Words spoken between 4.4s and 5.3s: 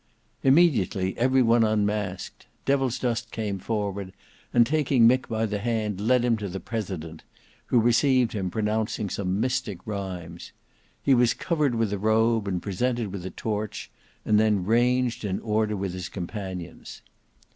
and taking Mick